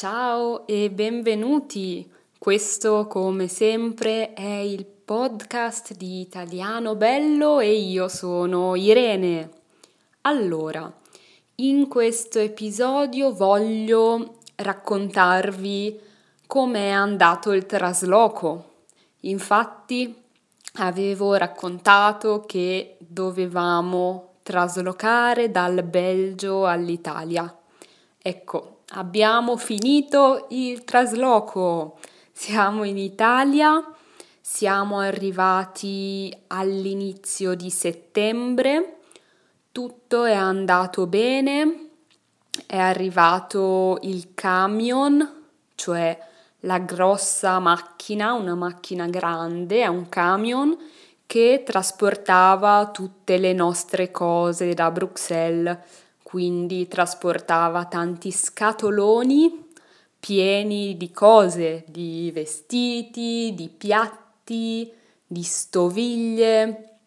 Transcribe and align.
Ciao, 0.00 0.66
e 0.66 0.90
benvenuti. 0.90 2.10
Questo, 2.38 3.06
come 3.06 3.48
sempre, 3.48 4.32
è 4.32 4.56
il 4.60 4.86
podcast 4.86 5.94
di 5.94 6.22
Italiano 6.22 6.94
Bello 6.94 7.60
e 7.60 7.74
io 7.74 8.08
sono 8.08 8.76
Irene. 8.76 9.50
Allora, 10.22 10.90
in 11.56 11.86
questo 11.86 12.38
episodio 12.38 13.34
voglio 13.34 14.38
raccontarvi 14.54 16.00
com'è 16.46 16.88
andato 16.88 17.52
il 17.52 17.66
trasloco. 17.66 18.84
Infatti, 19.24 20.16
avevo 20.76 21.34
raccontato 21.34 22.44
che 22.46 22.96
dovevamo 23.00 24.36
traslocare 24.42 25.50
dal 25.50 25.82
Belgio 25.82 26.64
all'Italia. 26.64 27.54
Ecco, 28.16 28.69
abbiamo 28.90 29.56
finito 29.56 30.46
il 30.50 30.84
trasloco. 30.84 31.98
Siamo 32.32 32.84
in 32.84 32.96
Italia, 32.96 33.84
siamo 34.40 34.98
arrivati 34.98 36.34
all'inizio 36.48 37.54
di 37.54 37.70
settembre, 37.70 38.96
tutto 39.72 40.24
è 40.24 40.34
andato 40.34 41.06
bene, 41.06 41.90
è 42.66 42.78
arrivato 42.78 43.98
il 44.02 44.30
camion, 44.34 45.44
cioè 45.74 46.18
la 46.60 46.78
grossa 46.78 47.58
macchina, 47.58 48.32
una 48.32 48.54
macchina 48.54 49.06
grande, 49.06 49.82
è 49.82 49.86
un 49.86 50.08
camion 50.08 50.76
che 51.26 51.62
trasportava 51.64 52.90
tutte 52.92 53.38
le 53.38 53.52
nostre 53.52 54.10
cose 54.10 54.74
da 54.74 54.90
Bruxelles 54.90 55.78
quindi 56.30 56.86
trasportava 56.86 57.86
tanti 57.86 58.30
scatoloni 58.30 59.72
pieni 60.20 60.96
di 60.96 61.10
cose, 61.10 61.84
di 61.88 62.30
vestiti, 62.32 63.52
di 63.52 63.68
piatti, 63.68 64.92
di 65.26 65.42
stoviglie. 65.42 66.98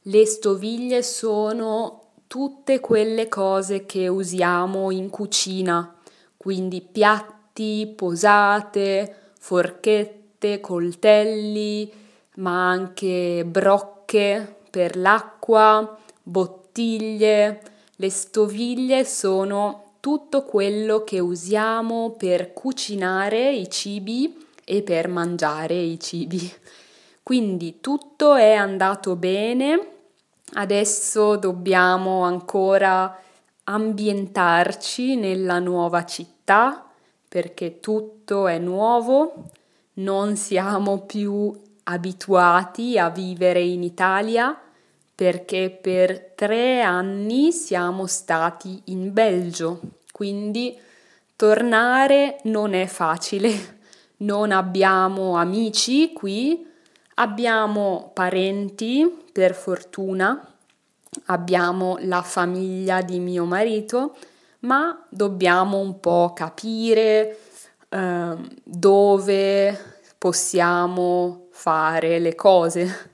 Le 0.00 0.24
stoviglie 0.24 1.02
sono 1.02 2.12
tutte 2.26 2.80
quelle 2.80 3.28
cose 3.28 3.84
che 3.84 4.08
usiamo 4.08 4.90
in 4.90 5.10
cucina, 5.10 5.94
quindi 6.38 6.80
piatti, 6.80 7.92
posate, 7.94 9.32
forchette, 9.38 10.60
coltelli, 10.62 11.92
ma 12.36 12.70
anche 12.70 13.44
brocche 13.44 14.60
per 14.70 14.96
l'acqua, 14.96 15.98
bottiglie, 16.22 17.71
le 17.96 18.10
stoviglie 18.10 19.04
sono 19.04 19.92
tutto 20.00 20.42
quello 20.42 21.04
che 21.04 21.20
usiamo 21.20 22.10
per 22.18 22.52
cucinare 22.52 23.52
i 23.52 23.70
cibi 23.70 24.46
e 24.64 24.82
per 24.82 25.08
mangiare 25.08 25.74
i 25.74 26.00
cibi. 26.00 26.52
Quindi 27.22 27.78
tutto 27.80 28.34
è 28.34 28.54
andato 28.54 29.14
bene, 29.14 29.88
adesso 30.54 31.36
dobbiamo 31.36 32.22
ancora 32.22 33.16
ambientarci 33.64 35.14
nella 35.14 35.60
nuova 35.60 36.04
città 36.04 36.84
perché 37.28 37.78
tutto 37.78 38.48
è 38.48 38.58
nuovo, 38.58 39.50
non 39.94 40.36
siamo 40.36 41.02
più 41.02 41.52
abituati 41.84 42.98
a 42.98 43.08
vivere 43.08 43.60
in 43.60 43.82
Italia 43.82 44.58
perché 45.14 45.70
per 45.70 46.32
tre 46.34 46.80
anni 46.80 47.52
siamo 47.52 48.06
stati 48.06 48.80
in 48.86 49.12
Belgio, 49.12 49.80
quindi 50.10 50.76
tornare 51.36 52.40
non 52.44 52.74
è 52.74 52.86
facile. 52.86 53.80
Non 54.22 54.52
abbiamo 54.52 55.34
amici 55.34 56.12
qui, 56.12 56.64
abbiamo 57.14 58.12
parenti 58.14 59.24
per 59.32 59.52
fortuna, 59.52 60.40
abbiamo 61.24 61.96
la 62.02 62.22
famiglia 62.22 63.02
di 63.02 63.18
mio 63.18 63.44
marito, 63.44 64.14
ma 64.60 65.04
dobbiamo 65.08 65.78
un 65.78 65.98
po' 65.98 66.32
capire 66.36 67.36
eh, 67.88 68.36
dove 68.62 69.78
possiamo 70.18 71.48
fare 71.50 72.20
le 72.20 72.36
cose 72.36 73.11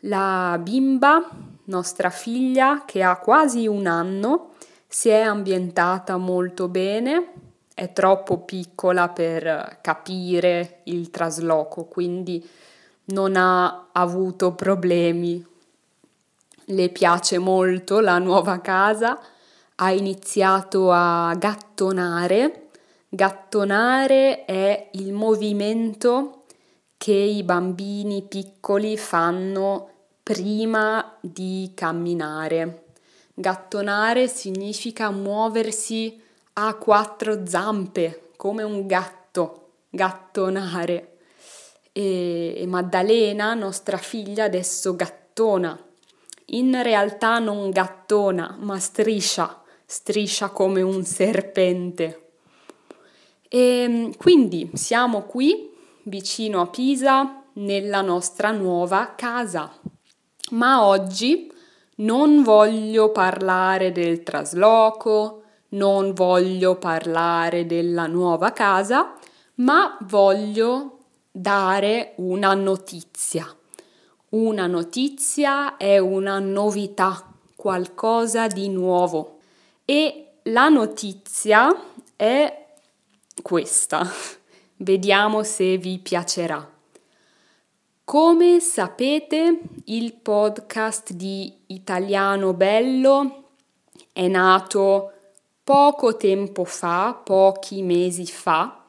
la 0.00 0.58
bimba, 0.62 1.28
nostra 1.64 2.10
figlia, 2.10 2.84
che 2.86 3.02
ha 3.02 3.16
quasi 3.18 3.66
un 3.66 3.86
anno, 3.86 4.50
si 4.86 5.08
è 5.08 5.20
ambientata 5.20 6.16
molto 6.16 6.68
bene, 6.68 7.32
è 7.74 7.92
troppo 7.92 8.38
piccola 8.38 9.08
per 9.08 9.78
capire 9.80 10.80
il 10.84 11.10
trasloco, 11.10 11.84
quindi 11.84 12.46
non 13.06 13.36
ha 13.36 13.88
avuto 13.92 14.52
problemi. 14.52 15.44
Le 16.64 16.88
piace 16.90 17.38
molto 17.38 18.00
la 18.00 18.18
nuova 18.18 18.60
casa, 18.60 19.18
ha 19.76 19.90
iniziato 19.92 20.90
a 20.92 21.34
gattonare. 21.36 22.66
Gattonare 23.08 24.44
è 24.44 24.88
il 24.92 25.12
movimento 25.12 26.39
che 27.00 27.12
i 27.12 27.42
bambini 27.44 28.20
piccoli 28.20 28.98
fanno 28.98 29.88
prima 30.22 31.16
di 31.18 31.72
camminare. 31.74 32.88
Gattonare 33.32 34.28
significa 34.28 35.10
muoversi 35.10 36.20
a 36.52 36.74
quattro 36.74 37.46
zampe, 37.46 38.32
come 38.36 38.64
un 38.64 38.86
gatto, 38.86 39.68
gattonare. 39.88 41.16
E, 41.90 42.64
Maddalena, 42.66 43.54
nostra 43.54 43.96
figlia, 43.96 44.44
adesso 44.44 44.94
gattona. 44.94 45.82
In 46.48 46.82
realtà 46.82 47.38
non 47.38 47.70
gattona, 47.70 48.58
ma 48.60 48.78
striscia, 48.78 49.62
striscia 49.86 50.50
come 50.50 50.82
un 50.82 51.02
serpente. 51.06 52.32
E 53.48 54.12
quindi 54.18 54.70
siamo 54.74 55.22
qui, 55.22 55.69
vicino 56.10 56.60
a 56.60 56.66
Pisa, 56.66 57.44
nella 57.54 58.02
nostra 58.02 58.50
nuova 58.50 59.14
casa 59.16 59.72
ma 60.50 60.84
oggi 60.84 61.50
non 61.96 62.42
voglio 62.42 63.10
parlare 63.12 63.92
del 63.92 64.22
trasloco, 64.22 65.42
non 65.70 66.12
voglio 66.12 66.76
parlare 66.76 67.66
della 67.66 68.06
nuova 68.06 68.52
casa, 68.52 69.14
ma 69.56 69.96
voglio 70.02 70.98
dare 71.30 72.14
una 72.16 72.54
notizia. 72.54 73.46
Una 74.30 74.66
notizia 74.66 75.76
è 75.76 75.98
una 75.98 76.38
novità, 76.38 77.32
qualcosa 77.54 78.46
di 78.46 78.68
nuovo. 78.68 79.38
E 79.84 80.38
la 80.44 80.68
notizia 80.68 81.68
è 82.16 82.66
questa. 83.42 84.08
Vediamo 84.82 85.42
se 85.42 85.76
vi 85.76 85.98
piacerà. 85.98 86.66
Come 88.02 88.60
sapete, 88.60 89.60
il 89.84 90.14
podcast 90.14 91.12
di 91.12 91.54
Italiano 91.66 92.54
Bello 92.54 93.50
è 94.10 94.26
nato 94.26 95.12
poco 95.62 96.16
tempo 96.16 96.64
fa, 96.64 97.12
pochi 97.12 97.82
mesi 97.82 98.24
fa. 98.24 98.82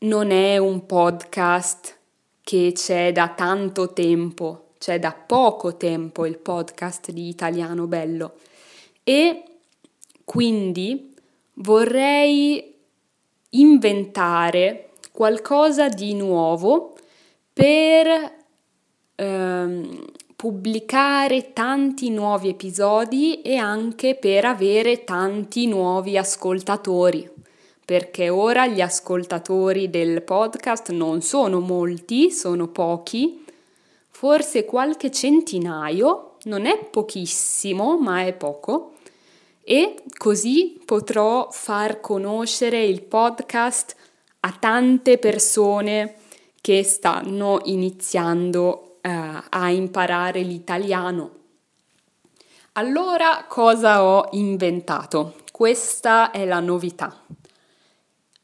Non 0.00 0.30
è 0.30 0.58
un 0.58 0.84
podcast 0.84 1.96
che 2.42 2.72
c'è 2.74 3.10
da 3.10 3.30
tanto 3.30 3.94
tempo, 3.94 4.72
c'è 4.78 4.98
da 4.98 5.12
poco 5.14 5.78
tempo 5.78 6.26
il 6.26 6.36
podcast 6.36 7.10
di 7.10 7.28
Italiano 7.28 7.86
Bello 7.86 8.34
e 9.02 9.44
quindi 10.24 11.14
vorrei 11.54 12.67
inventare 13.50 14.90
qualcosa 15.12 15.88
di 15.88 16.14
nuovo 16.14 16.94
per 17.52 18.32
ehm, 19.16 20.04
pubblicare 20.36 21.52
tanti 21.52 22.10
nuovi 22.10 22.50
episodi 22.50 23.42
e 23.42 23.56
anche 23.56 24.14
per 24.14 24.44
avere 24.44 25.02
tanti 25.02 25.66
nuovi 25.66 26.16
ascoltatori, 26.16 27.28
perché 27.84 28.28
ora 28.28 28.68
gli 28.68 28.80
ascoltatori 28.80 29.90
del 29.90 30.22
podcast 30.22 30.90
non 30.90 31.22
sono 31.22 31.58
molti, 31.58 32.30
sono 32.30 32.68
pochi, 32.68 33.44
forse 34.08 34.64
qualche 34.64 35.10
centinaio, 35.10 36.36
non 36.44 36.66
è 36.66 36.78
pochissimo, 36.84 37.98
ma 37.98 38.24
è 38.24 38.32
poco. 38.32 38.92
E 39.70 40.02
così 40.16 40.80
potrò 40.82 41.50
far 41.50 42.00
conoscere 42.00 42.82
il 42.82 43.02
podcast 43.02 43.94
a 44.40 44.56
tante 44.58 45.18
persone 45.18 46.14
che 46.62 46.82
stanno 46.82 47.60
iniziando 47.64 48.96
eh, 49.02 49.10
a 49.10 49.68
imparare 49.68 50.40
l'italiano. 50.40 51.32
Allora 52.72 53.44
cosa 53.46 54.02
ho 54.04 54.28
inventato? 54.30 55.34
Questa 55.52 56.30
è 56.30 56.46
la 56.46 56.60
novità. 56.60 57.14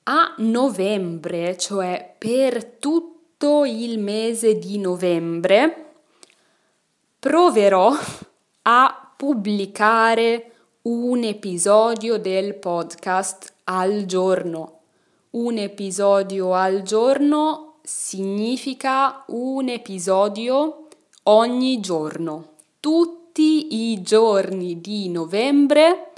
A 0.03 0.35
novembre, 0.37 1.57
cioè 1.57 2.17
per 2.19 2.67
tutto 2.67 3.65
il 3.65 3.99
mese 3.99 4.59
di 4.59 4.77
novembre, 4.77 5.93
proverò 7.19 7.97
a 8.61 9.13
pubblicare 9.17 10.51
un 10.87 11.25
episodio 11.25 12.19
del 12.19 12.57
podcast 12.57 13.55
al 13.65 14.05
giorno. 14.05 14.81
Un 15.31 15.57
episodio 15.57 16.53
al 16.53 16.83
giorno 16.83 17.77
significa 17.83 19.25
un 19.29 19.71
episodio 19.71 20.89
ogni 21.23 21.81
giorno. 21.81 22.49
Tutti 22.81 23.93
i 23.93 24.03
giorni 24.03 24.83
di 24.83 25.09
novembre 25.09 26.13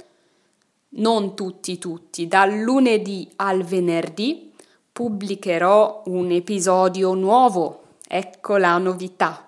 non 0.89 1.33
tutti 1.33 1.77
tutti, 1.77 2.27
dal 2.27 2.59
lunedì 2.59 3.25
al 3.37 3.63
venerdì 3.63 4.51
pubblicherò 4.91 6.03
un 6.07 6.29
episodio 6.31 7.13
nuovo. 7.13 7.83
Ecco 8.05 8.57
la 8.57 8.77
novità. 8.77 9.47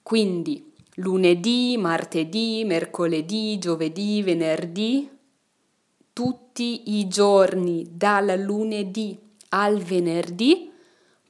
Quindi 0.00 0.67
lunedì, 0.98 1.76
martedì, 1.76 2.62
mercoledì, 2.64 3.58
giovedì, 3.58 4.22
venerdì, 4.22 5.10
tutti 6.12 6.98
i 6.98 7.08
giorni 7.08 7.88
dal 7.92 8.38
lunedì 8.38 9.18
al 9.50 9.78
venerdì 9.78 10.70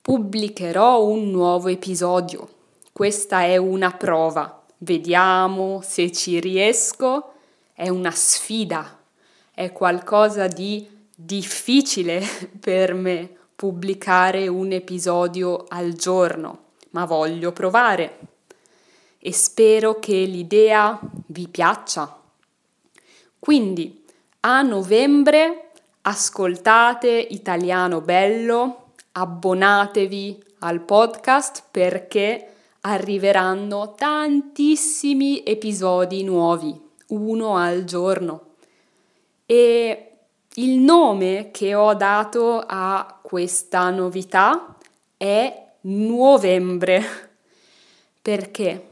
pubblicherò 0.01 1.05
un 1.05 1.31
nuovo 1.31 1.69
episodio. 1.69 2.49
Questa 2.93 3.43
è 3.43 3.57
una 3.57 3.93
prova. 3.93 4.65
Vediamo 4.79 5.81
se 5.83 6.11
ci 6.13 6.41
riesco. 6.41 7.33
È 7.73 7.89
una 7.89 8.11
sfida 8.11 8.99
è 9.59 9.73
qualcosa 9.73 10.47
di 10.47 10.89
difficile 11.13 12.23
per 12.61 12.95
me 12.95 13.29
pubblicare 13.57 14.47
un 14.47 14.71
episodio 14.71 15.65
al 15.67 15.95
giorno, 15.95 16.67
ma 16.91 17.05
voglio 17.07 17.51
provare 17.51 18.19
e 19.29 19.33
spero 19.35 19.99
che 19.99 20.25
l'idea 20.25 20.99
vi 21.27 21.49
piaccia. 21.49 22.19
Quindi 23.39 24.03
a 24.41 24.63
novembre 24.63 25.73
ascoltate 26.01 27.11
Italiano 27.11 28.01
Bello, 28.01 28.93
abbonatevi 29.13 30.43
al 30.61 30.81
podcast 30.81 31.65
perché 31.71 32.53
arriveranno 32.81 33.93
tantissimi 33.95 35.43
episodi 35.45 36.25
nuovi, 36.25 36.75
uno 37.09 37.55
al 37.55 37.85
giorno. 37.85 38.55
E 39.45 40.11
il 40.55 40.79
nome 40.79 41.51
che 41.53 41.75
ho 41.75 41.93
dato 41.93 42.65
a 42.67 43.19
questa 43.21 43.91
novità 43.91 44.75
è 45.19 45.67
Novembre. 45.83 47.05
Perché? 48.23 48.89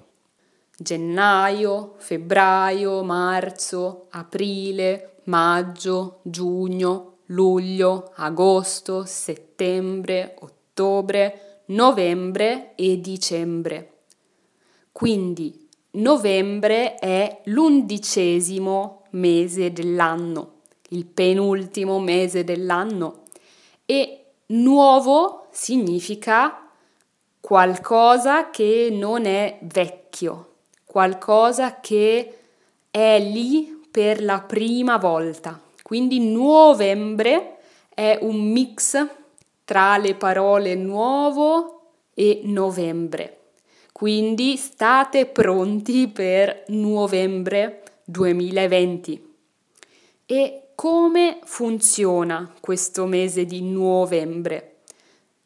Gennaio, 0.78 1.94
febbraio, 1.96 3.02
marzo, 3.02 4.08
aprile, 4.11 5.20
maggio, 5.25 6.19
giugno, 6.23 7.20
luglio, 7.26 8.12
agosto, 8.17 9.05
settembre, 9.06 10.37
ottobre, 10.40 11.62
novembre 11.67 12.75
e 12.75 13.00
dicembre. 13.00 13.93
Quindi 14.93 15.67
novembre 15.93 16.96
è 16.96 17.40
l'undicesimo 17.44 19.05
mese 19.12 19.73
dell'anno, 19.73 20.61
il 20.90 21.06
penultimo 21.06 21.99
mese 22.00 22.44
dell'anno 22.44 23.23
e 23.87 24.25
nuovo 24.49 25.46
significa 25.52 26.69
qualcosa 27.40 28.50
che 28.50 28.88
non 28.93 29.25
è 29.25 29.58
vecchio, 29.62 30.55
qualcosa 30.96 31.78
che 31.78 32.38
è 32.90 33.20
lì 33.20 33.82
per 33.90 34.25
la 34.25 34.40
prima 34.40 34.96
volta. 34.96 35.60
Quindi 35.82 36.20
novembre 36.20 37.58
è 37.93 38.19
un 38.22 38.40
mix 38.50 39.06
tra 39.66 39.98
le 39.98 40.14
parole 40.14 40.75
nuovo 40.75 41.90
e 42.14 42.40
novembre. 42.44 43.40
Quindi 43.93 44.56
state 44.56 45.26
pronti 45.26 46.08
per 46.08 46.64
novembre 46.69 47.82
2020. 48.04 49.34
E 50.25 50.62
come 50.75 51.40
funziona 51.44 52.54
questo 52.58 53.04
mese 53.04 53.44
di 53.44 53.60
novembre? 53.60 54.76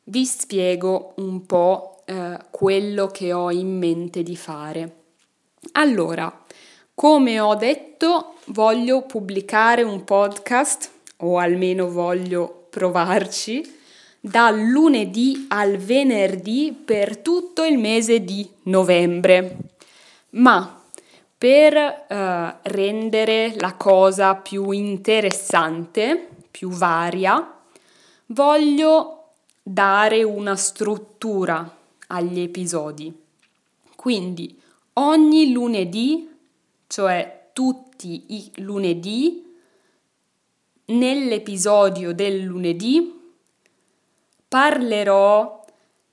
Vi 0.05 0.25
spiego 0.25 1.14
un 1.17 1.44
po' 1.44 2.03
eh, 2.05 2.38
quello 2.53 3.08
che 3.08 3.32
ho 3.32 3.50
in 3.50 3.76
mente 3.76 4.23
di 4.23 4.37
fare. 4.37 4.99
Allora, 5.72 6.44
come 6.94 7.38
ho 7.38 7.54
detto, 7.54 8.36
voglio 8.46 9.02
pubblicare 9.02 9.82
un 9.82 10.04
podcast, 10.04 10.90
o 11.18 11.36
almeno 11.36 11.90
voglio 11.90 12.66
provarci, 12.70 13.78
dal 14.18 14.58
lunedì 14.58 15.46
al 15.48 15.76
venerdì 15.76 16.72
per 16.72 17.18
tutto 17.18 17.64
il 17.64 17.76
mese 17.78 18.24
di 18.24 18.48
novembre. 18.64 19.56
Ma 20.30 20.82
per 21.36 21.74
eh, 21.74 22.56
rendere 22.62 23.54
la 23.56 23.74
cosa 23.74 24.34
più 24.34 24.70
interessante, 24.70 26.28
più 26.50 26.70
varia, 26.70 27.60
voglio 28.26 29.28
dare 29.62 30.22
una 30.22 30.56
struttura 30.56 31.76
agli 32.08 32.40
episodi. 32.40 33.14
Quindi 33.94 34.59
ogni 35.00 35.52
lunedì, 35.52 36.29
cioè 36.87 37.50
tutti 37.52 38.25
i 38.29 38.50
lunedì, 38.56 39.47
nell'episodio 40.86 42.13
del 42.13 42.41
lunedì 42.41 43.19
parlerò 44.48 45.65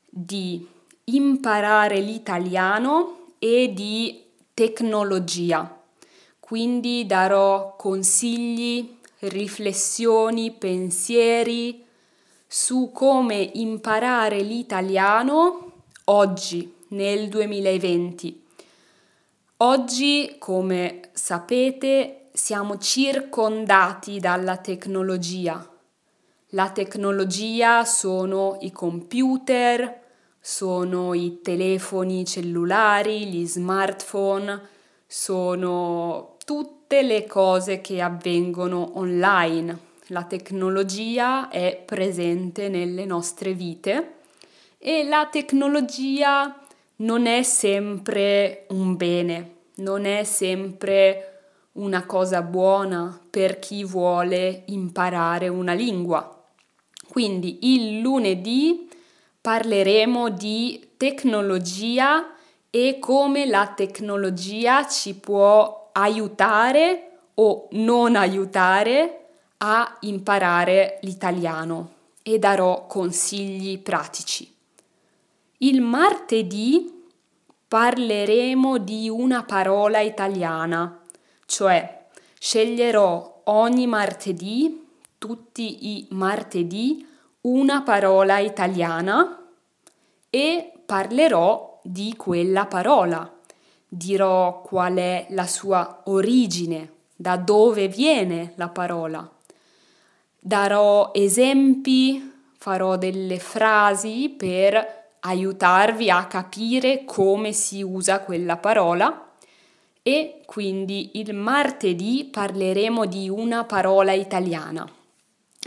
di 0.09 0.65
imparare 1.05 1.99
l'italiano 1.99 3.33
e 3.39 3.71
di 3.73 4.23
tecnologia. 4.53 5.81
Quindi 6.39 7.05
darò 7.05 7.75
consigli, 7.75 8.97
riflessioni, 9.19 10.51
pensieri 10.51 11.83
su 12.45 12.91
come 12.93 13.51
imparare 13.55 14.41
l'italiano 14.41 15.71
oggi, 16.05 16.73
nel 16.89 17.27
2020. 17.27 18.45
Oggi, 19.59 20.35
come 20.37 21.09
sapete, 21.13 22.27
siamo 22.31 22.77
circondati 22.77 24.19
dalla 24.19 24.57
tecnologia. 24.57 25.67
La 26.49 26.69
tecnologia 26.69 27.83
sono 27.83 28.59
i 28.61 28.71
computer, 28.71 30.01
sono 30.39 31.15
i 31.15 31.39
telefoni 31.41 32.23
cellulari, 32.23 33.25
gli 33.25 33.47
smartphone, 33.47 34.61
sono 35.07 36.37
tutte 36.45 37.01
le 37.01 37.25
cose 37.25 37.81
che 37.81 37.99
avvengono 37.99 38.99
online. 38.99 39.75
La 40.09 40.25
tecnologia 40.25 41.49
è 41.49 41.81
presente 41.83 42.69
nelle 42.69 43.05
nostre 43.05 43.53
vite 43.53 44.17
e 44.77 45.03
la 45.03 45.27
tecnologia 45.31 46.61
non 46.97 47.25
è 47.25 47.43
sempre 47.43 48.65
un 48.69 48.95
bene, 48.95 49.55
non 49.75 50.05
è 50.05 50.23
sempre 50.23 51.33
una 51.73 52.05
cosa 52.05 52.41
buona 52.41 53.19
per 53.29 53.59
chi 53.59 53.83
vuole 53.83 54.63
imparare 54.67 55.47
una 55.47 55.73
lingua. 55.73 56.43
Quindi 57.07 57.75
il 57.75 57.99
lunedì 57.99 58.89
parleremo 59.39 60.29
di 60.29 60.91
tecnologia 60.97 62.33
e 62.69 62.97
come 62.99 63.45
la 63.45 63.73
tecnologia 63.75 64.87
ci 64.87 65.15
può 65.15 65.89
aiutare 65.93 67.11
o 67.35 67.67
non 67.71 68.15
aiutare 68.15 69.25
a 69.57 69.97
imparare 70.01 70.99
l'italiano 71.01 71.91
e 72.23 72.39
darò 72.39 72.87
consigli 72.87 73.79
pratici. 73.79 74.56
Il 75.59 75.81
martedì 75.81 77.03
parleremo 77.67 78.77
di 78.77 79.09
una 79.09 79.41
parola 79.41 80.01
italiana, 80.01 81.01
cioè 81.47 82.05
sceglierò 82.37 83.41
ogni 83.45 83.87
martedì, 83.87 84.85
tutti 85.17 85.95
i 85.95 86.07
martedì, 86.11 87.03
una 87.41 87.81
parola 87.81 88.37
italiana 88.37 89.47
e 90.29 90.73
parlerò 90.85 91.79
di 91.81 92.15
quella 92.15 92.67
parola. 92.67 93.33
Dirò 93.87 94.61
qual 94.61 94.97
è 94.97 95.25
la 95.31 95.47
sua 95.47 96.03
origine, 96.05 96.91
da 97.15 97.35
dove 97.35 97.87
viene 97.87 98.53
la 98.57 98.69
parola. 98.69 99.27
Darò 100.39 101.09
esempi, 101.15 102.31
farò 102.57 102.95
delle 102.95 103.39
frasi 103.39 104.29
per 104.29 104.96
aiutarvi 105.21 106.09
a 106.09 106.25
capire 106.25 107.03
come 107.05 107.51
si 107.51 107.81
usa 107.81 108.21
quella 108.21 108.57
parola 108.57 109.33
e 110.01 110.41
quindi 110.45 111.19
il 111.19 111.33
martedì 111.33 112.29
parleremo 112.31 113.05
di 113.05 113.27
una 113.27 113.65
parola 113.65 114.13
italiana. 114.13 114.89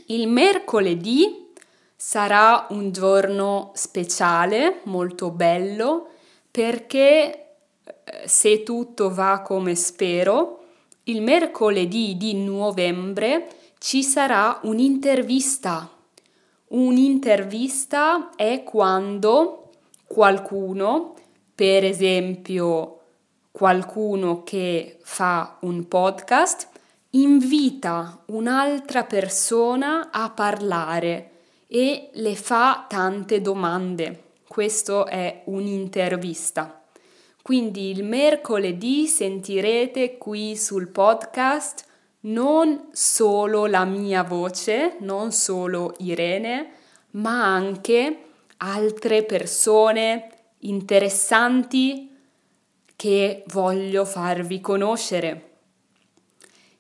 Il 0.07 0.29
mercoledì 0.29 1.53
sarà 1.95 2.67
un 2.71 2.91
giorno 2.91 3.73
speciale, 3.75 4.81
molto 4.85 5.31
bello, 5.31 6.09
perché 6.51 6.95
eh, 7.85 8.23
se 8.25 8.63
tutto 8.63 9.13
va 9.13 9.43
come 9.43 9.75
spero, 9.75 10.65
il 11.05 11.21
mercoledì 11.21 12.17
di 12.17 12.35
novembre 12.35 13.75
ci 13.79 14.03
sarà 14.03 14.61
un'intervista. 14.63 15.89
Un'intervista 16.73 18.31
è 18.37 18.63
quando 18.63 19.71
qualcuno, 20.07 21.17
per 21.53 21.85
esempio 21.85 22.99
qualcuno 23.51 24.45
che 24.45 24.99
fa 25.03 25.57
un 25.63 25.89
podcast, 25.89 26.69
invita 27.11 28.23
un'altra 28.27 29.03
persona 29.03 30.11
a 30.13 30.31
parlare 30.31 31.31
e 31.67 32.11
le 32.13 32.37
fa 32.37 32.87
tante 32.89 33.41
domande. 33.41 34.23
Questo 34.47 35.07
è 35.07 35.43
un'intervista. 35.47 36.85
Quindi 37.43 37.91
il 37.91 38.05
mercoledì 38.05 39.09
sentirete 39.09 40.19
qui 40.19 40.57
sul 40.57 40.87
podcast 40.87 41.89
non 42.23 42.89
solo 42.93 43.67
la 43.67 43.85
mia 43.85 44.23
voce, 44.23 44.97
non 45.01 45.33
solo 45.33 45.95
Irene, 45.99 46.73
ma 47.13 47.45
anche 47.45 48.25
altre 48.59 49.23
persone 49.25 50.29
interessanti 50.59 52.15
che 52.97 53.45
voglio 53.49 54.05
farvi 54.05 54.61
conoscere. 54.61 55.49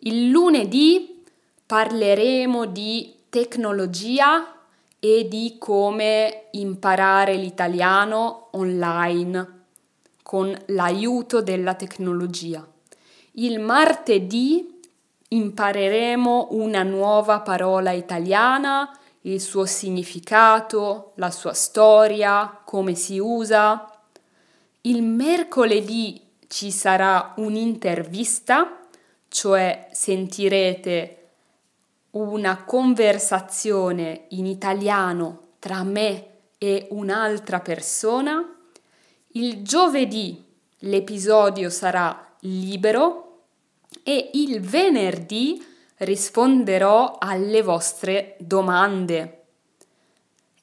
Il 0.00 0.28
lunedì 0.30 1.22
parleremo 1.66 2.64
di 2.66 3.12
tecnologia 3.28 4.52
e 4.98 5.26
di 5.28 5.56
come 5.58 6.46
imparare 6.52 7.34
l'italiano 7.34 8.48
online 8.52 9.55
con 10.26 10.52
l'aiuto 10.66 11.40
della 11.40 11.74
tecnologia. 11.74 12.66
Il 13.34 13.60
martedì 13.60 14.80
impareremo 15.28 16.48
una 16.50 16.82
nuova 16.82 17.42
parola 17.42 17.92
italiana, 17.92 18.90
il 19.20 19.40
suo 19.40 19.66
significato, 19.66 21.12
la 21.14 21.30
sua 21.30 21.52
storia, 21.52 22.60
come 22.64 22.96
si 22.96 23.20
usa. 23.20 23.88
Il 24.80 25.04
mercoledì 25.04 26.20
ci 26.48 26.72
sarà 26.72 27.34
un'intervista, 27.36 28.80
cioè 29.28 29.86
sentirete 29.92 31.28
una 32.10 32.64
conversazione 32.64 34.24
in 34.30 34.46
italiano 34.46 35.50
tra 35.60 35.84
me 35.84 36.30
e 36.58 36.88
un'altra 36.90 37.60
persona 37.60 38.55
il 39.36 39.62
giovedì 39.62 40.42
l'episodio 40.80 41.68
sarà 41.68 42.34
libero 42.40 43.42
e 44.02 44.30
il 44.34 44.60
venerdì 44.60 45.62
risponderò 45.98 47.16
alle 47.18 47.62
vostre 47.62 48.36
domande. 48.38 49.44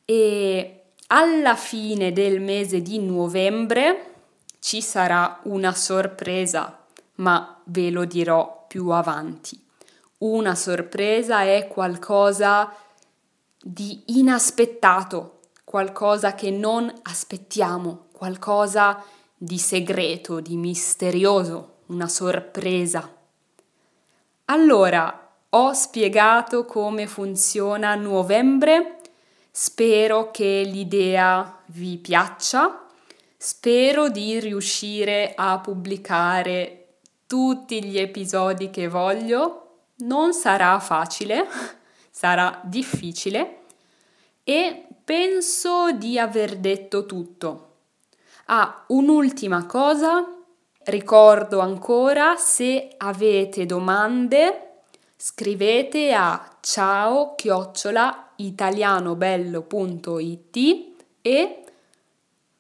E 0.05 0.83
alla 1.07 1.55
fine 1.55 2.11
del 2.11 2.41
mese 2.41 2.81
di 2.81 2.99
novembre 2.99 4.11
ci 4.59 4.81
sarà 4.81 5.39
una 5.43 5.73
sorpresa, 5.73 6.83
ma 7.15 7.61
ve 7.65 7.91
lo 7.91 8.05
dirò 8.05 8.65
più 8.67 8.89
avanti. 8.89 9.59
Una 10.19 10.55
sorpresa 10.55 11.43
è 11.43 11.67
qualcosa 11.67 12.73
di 13.61 14.03
inaspettato, 14.07 15.41
qualcosa 15.63 16.33
che 16.33 16.49
non 16.49 16.91
aspettiamo, 17.03 18.07
qualcosa 18.23 19.03
di 19.35 19.57
segreto, 19.57 20.39
di 20.39 20.55
misterioso, 20.55 21.79
una 21.87 22.07
sorpresa. 22.07 23.13
Allora, 24.45 25.35
ho 25.49 25.73
spiegato 25.73 26.63
come 26.63 27.05
funziona 27.05 27.95
novembre, 27.95 29.01
spero 29.51 30.31
che 30.31 30.63
l'idea 30.65 31.63
vi 31.65 31.97
piaccia, 31.97 32.85
spero 33.35 34.07
di 34.07 34.39
riuscire 34.39 35.33
a 35.35 35.59
pubblicare 35.59 36.99
tutti 37.27 37.83
gli 37.83 37.99
episodi 37.99 38.69
che 38.69 38.87
voglio, 38.87 39.79
non 39.97 40.31
sarà 40.31 40.79
facile, 40.79 41.45
sarà 42.09 42.61
difficile 42.63 43.63
e 44.45 44.87
penso 45.03 45.91
di 45.91 46.17
aver 46.17 46.55
detto 46.55 47.05
tutto. 47.05 47.67
Ah, 48.45 48.83
un'ultima 48.87 49.65
cosa, 49.65 50.25
ricordo 50.85 51.59
ancora, 51.59 52.35
se 52.35 52.93
avete 52.97 53.65
domande 53.65 54.63
scrivete 55.25 56.11
a 56.11 56.57
ciao 56.59 57.33
chiocciola 57.35 58.31
italianobello.it 58.35 60.57
e 61.21 61.63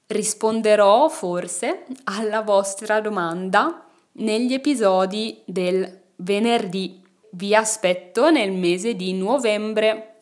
risponderò 0.07 1.09
forse 1.09 1.83
alla 2.05 2.41
vostra 2.41 3.01
domanda 3.01 3.85
negli 4.13 4.53
episodi 4.53 5.41
del 5.43 6.03
venerdì. 6.15 7.01
Vi 7.31 7.53
aspetto 7.53 8.31
nel 8.31 8.53
mese 8.53 8.95
di 8.95 9.11
novembre. 9.11 10.12